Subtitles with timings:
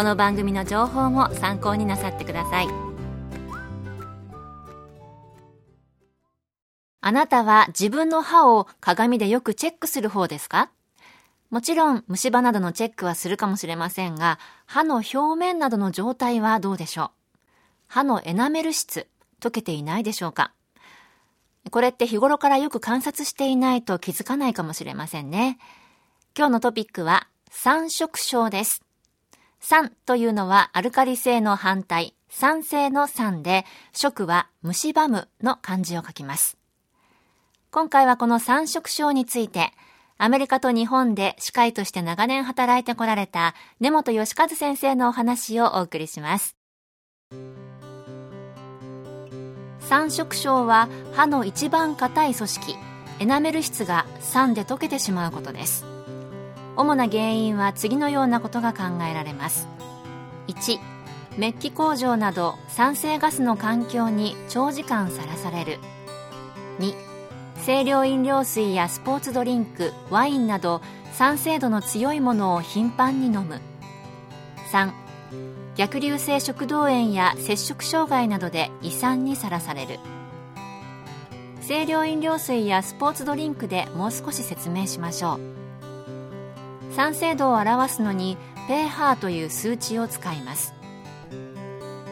[0.00, 2.68] この番組の情報も参考になさってください
[7.02, 10.70] あなたは自分の歯を鏡でよくチェックする方ですか？
[11.50, 17.10] もちろん虫歯などのチェックはするかもしれませんが、歯の表面などの状態はどうでしょう？
[17.86, 19.06] 歯のエナメル質、
[19.38, 20.54] 溶けていないでしょうか？
[21.70, 25.58] これって日頃からよく観察していないと気づかないかもしれませんね。
[26.34, 28.80] 今日のトピックは酸色症です。
[29.60, 36.56] 酸というのはアルカリ性の反対、酸性の酸で、食は蝕むの漢字を書きます。
[37.70, 39.72] 今回はこの酸色症について、
[40.18, 46.56] アメリカと日本で歯科医として長年働いてこられた根本義和先生のお話をお送りします。
[49.90, 52.76] 酸色症は歯の一番硬い組織
[53.18, 55.84] エナメル質が酸で溶けてしまうことです
[56.80, 59.68] 主な原因は次のようなことが考えられます。
[60.48, 60.78] 1
[61.36, 65.78] メッキ工場など酸性ガスの環境に長時間さらされる。
[66.78, 66.94] 2
[67.66, 70.80] 清涼飲料水やスポーツドリンクワインなど
[71.12, 73.60] 酸性度の強いものを頻繁に飲む。
[74.72, 74.90] 3
[75.76, 79.98] 逆流性食道炎や摂食障害などで胃酸にさらされる。
[81.66, 85.59] 清涼飲料水やスポーツドリンクでもう少し説明しましょう。
[86.90, 88.36] 酸性度を表すのに
[88.68, 90.74] pH という数値を使います。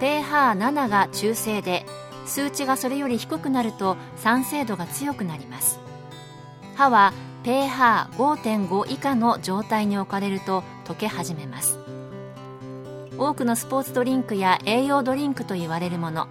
[0.00, 1.84] pH7 が中性で
[2.26, 5.80] 数値がそれより低くなると酸性度が強くなります。
[6.76, 7.12] 歯は
[7.44, 11.78] pH5.5 以下の状態に置かれると溶け始めます。
[13.18, 16.28] 多くのスポーツドリンクや栄養ドリンクと言われるもの。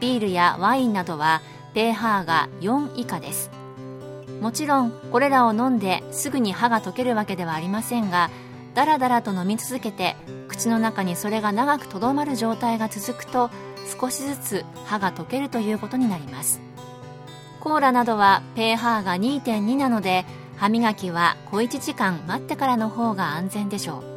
[0.00, 1.40] ビールやワインなどは
[1.72, 3.55] pH が4以下です。
[4.40, 8.30] もちろんこれらを飲んですぐに歯が溶けるわけではありませんが
[8.74, 10.16] だらだらと飲み続けて
[10.48, 13.50] 口の中にそれが長くとどまる状態が続くと
[14.00, 16.60] 少しずつ歯が溶けるということになります。
[17.60, 20.24] コーラなどは pH が2.2なので
[20.56, 24.16] 歯磨きは小1時間待ってからの方が安全でしょう。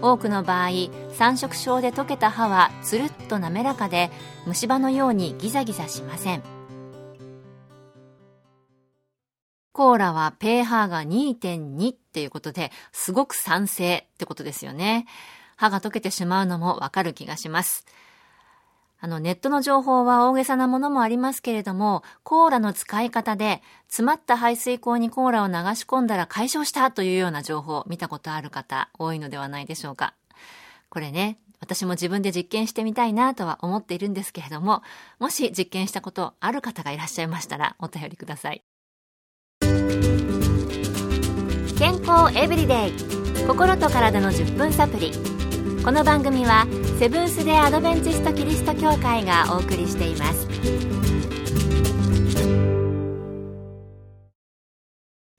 [0.00, 0.70] 多くの場合
[1.12, 4.10] 三色症で溶けた歯はつるっと滑らかで
[4.46, 6.57] 虫歯のようにギザギザしません。
[9.78, 15.06] コーラは pH が2.2っていうことですごく酸性ってことですよね
[15.54, 17.86] 歯が溶けてしまうのもわかる気がします
[18.98, 30.14] あの、ネットの情報は大げさなものもありますけれども、コーラの使い方で、詰まった排水口にコーラを流し込んだら解消したというような情報を見たことある方、多いのではないでしょうか。
[30.88, 34.82] これね、私も自分で実験してみたいなとは思っているんですけれども、
[35.20, 38.67] もし実験したことある方がいらっしゃいましたら、お便りください。
[41.78, 42.92] 健康エブリデイ。
[43.46, 45.12] 心と体の10分サプリ
[45.84, 46.66] この番組は
[46.98, 50.48] セブンス・デ・アドベンチスト・キリスト教会がお送りしています。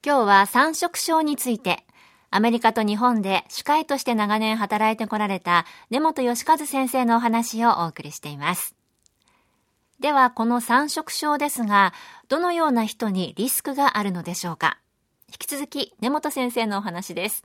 [0.02, 1.84] 今日は三色症について
[2.30, 8.74] アメリカと日本で歯科医として長年働いてこられた根本義和先生のお話をお送りしています。
[10.00, 11.92] ではこの三色症ですが
[12.28, 14.78] どのような人にリスクがあるのでしょうか？
[15.30, 17.44] 引き続き根本先生のお話です。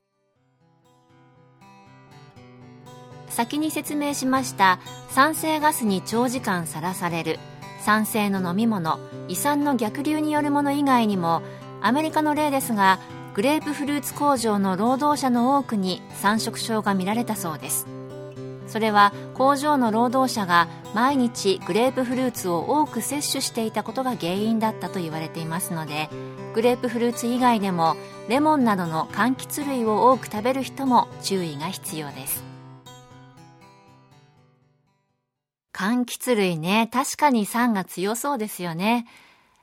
[3.30, 4.80] 先に説明しました
[5.10, 7.38] 酸性ガスに長時間さらされる
[7.82, 8.98] 酸性の飲み物
[9.28, 11.42] 胃酸の逆流によるもの以外にも
[11.82, 12.98] アメリカの例ですが
[13.34, 17.88] グレープフルーツ工場の労働者の多くに酸色症が見られたそうです。
[18.68, 26.10] それは工場の労働者が毎日グレープフルーツを多く摂取していたことが原因だったと言われていますので
[26.54, 27.96] グレープフルーツ以外でも
[28.30, 32.56] レモンなどの柑橘類を多く食べる人も注意が必要です
[35.76, 39.06] 柑橘類ね、確かに酸が強そうですよね。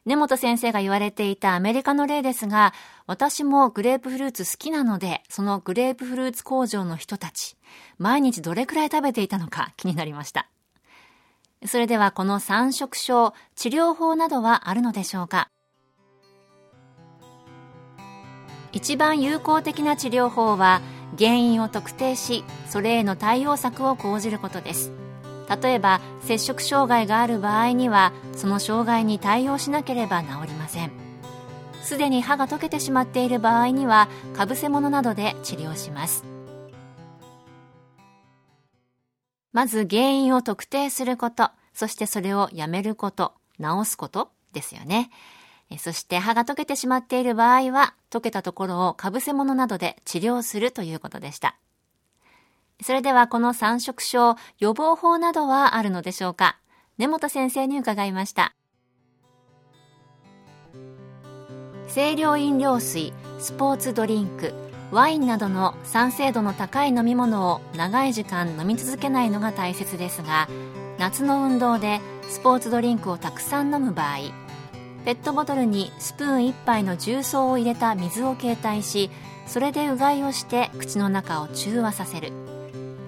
[0.05, 2.75] 根本先生が言われていたアメリカの例ですが、
[3.07, 7.57] 私もグレープフルーツ好きなので、そのグレープフルーツ工場の人たち、
[7.99, 10.49] 毎日どれくらい食べていたのか気になりました。
[11.65, 15.49] それではこの三色症、治療法などはあるのでしょうか？
[18.73, 20.81] 一番有効的な治療法は
[21.19, 24.93] 原因を特定しそれへの対応策を講じることです
[25.63, 30.93] 例えば摂食障害がある場合にはその障害に対応しなければ治りません。
[31.83, 36.25] すでに歯が溶けてしまっている場合にはかぶせ物などで治療します。
[39.53, 45.11] まず原因を特定することそしてそれをやめること治すことですよね。
[45.79, 51.57] そして歯が溶けてしまっている場合は、溶けたところをかぶせ物などで治療するということでした。
[52.81, 56.59] それではこの三色症、予防法などはあるのでしょうか？
[56.99, 58.55] 根本先生に伺いました。
[61.93, 64.55] 清涼飲料水、スポーツドリンク、
[64.93, 70.49] ワインなどの酸性度の高い飲み物を長い時間飲み続けないのが大切ですが
[70.99, 74.19] 夏の運動でスポーツドリンクをたくさん飲む場合
[75.07, 79.11] ペットボトルにスプーン1杯の重曹を入れた水を携帯し
[79.47, 82.33] それでうがいをして口の中を中和させる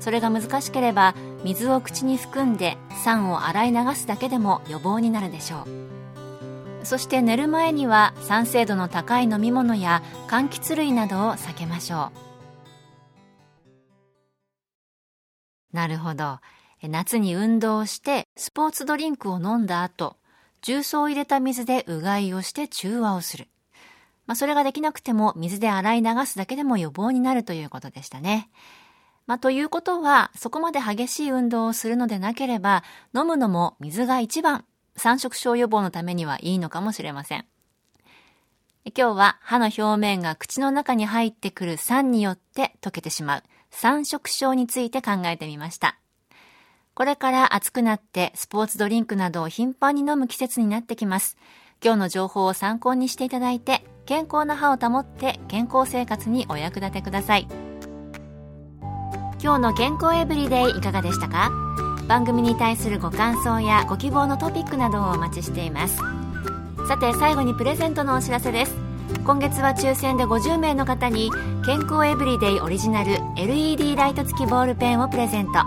[0.05, 1.15] それが難しければ
[1.45, 5.62] 水を口に含んで酸を洗い流すだけでも予防になるでしょ
[6.83, 12.12] うそして寝る前には酸性度の高い飲み物や柑橘類などを避けましょ
[15.73, 16.39] うなるほど
[16.83, 20.19] 夏に運動をしてスポーツドリンクを飲んだ後
[20.61, 23.49] 重曹を入れた水でうがいをして中和をする。
[24.27, 28.49] まあ、それができなくても水で洗い流すだけでも予防になるということでしたね。
[29.26, 32.85] まあ、ということは、そこまで激しい運動をするのでなければ、
[33.15, 34.65] 飲むのも水が一番、
[34.97, 37.47] 三色症予防のためにはいいのかもしれません。
[38.97, 45.99] 今日は歯の表面が口の中に入ってくる酸によって溶けてしまう三色症について考えてみました。
[46.93, 51.37] これから暑くなってスポーツドリンクなどを頻繁に飲む季節になってきます。
[51.82, 57.74] 今日の情報を参考にしていただいて、健康な歯を保って健康生活にお役立てください。
[59.44, 61.52] 今日の健康エブリデイいかがでしたか？
[62.08, 65.99] 番組に対するご感想やご希望のトピックなどをお待ちしています。
[66.88, 68.75] さて最後にプレゼントのお知らせです。
[69.23, 71.31] 今月は抽選で50名の方に
[71.67, 75.62] 健康エブリデイオリジナル LED ライト付きボールペンをプレゼント。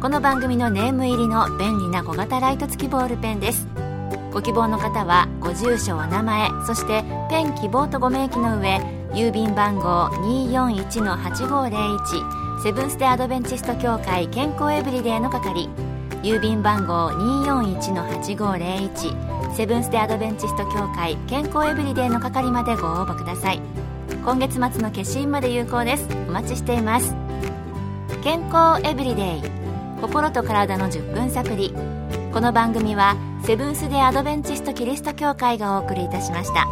[0.00, 3.66] この番組のネーム入りの便利な小型ライト付きボールペンです
[4.32, 8.78] ご希望の方はご住所お名前そしてペン希望とご明記の上
[9.12, 15.70] 郵便番号241-8501セブンス・デ・アドベンチスト協会健康エブリデイの係
[16.22, 23.62] 郵便番号241-8501セブンス・デ・アドベンチスト協会健康エブリデイの係までご応募ください。
[24.22, 26.06] 今月末の消印まで有効です。
[26.28, 27.14] お待ちしています。
[28.22, 29.42] 健康エブリデイ
[30.02, 31.72] 心と体の10分サプリ
[32.34, 33.16] この番組は
[33.46, 36.66] セブンス・デ・アドベンチスト・キリスト教会がお送りいたしました。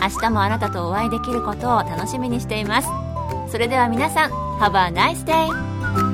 [0.00, 2.88] 明日もあなたとお会いできることを楽しみにしています。
[3.48, 6.13] それでは皆さん Have a nice day!